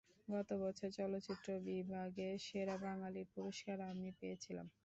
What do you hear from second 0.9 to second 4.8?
চলচ্চিত্র বিভাগে সেরা বাঙালির পুরস্কার আমি পেয়েছিলাম।